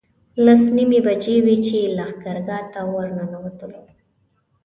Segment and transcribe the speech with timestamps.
[0.45, 3.81] لس نیمې بجې وې چې لښکرګاه ته ورنوتلو.